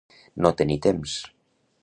[0.45, 1.15] No tenir temps.